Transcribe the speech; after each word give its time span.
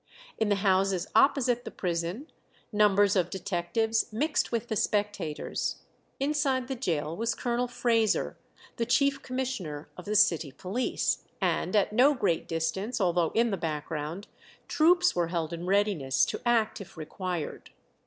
In 0.39 0.49
the 0.49 0.55
houses 0.65 1.05
opposite 1.15 1.63
the 1.63 1.69
prison 1.69 2.25
numbers 2.71 3.15
of 3.15 3.29
detectives 3.29 4.11
mixed 4.11 4.51
with 4.51 4.67
the 4.67 4.75
spectators; 4.75 5.75
inside 6.19 6.67
the 6.67 6.75
gaol 6.75 7.15
was 7.15 7.35
Colonel 7.35 7.67
Frazer, 7.67 8.35
the 8.77 8.85
chief 8.87 9.21
commissioner 9.21 9.89
of 9.95 10.05
the 10.05 10.15
city 10.15 10.51
police, 10.51 11.23
and 11.39 11.75
at 11.75 11.93
no 11.93 12.15
great 12.15 12.47
distance, 12.47 12.99
although 12.99 13.29
in 13.35 13.51
the 13.51 13.57
background, 13.57 14.27
troops 14.67 15.15
were 15.15 15.27
held 15.27 15.53
in 15.53 15.67
readiness 15.67 16.25
to 16.25 16.41
act 16.47 16.81
if 16.81 16.97
required. 16.97 17.69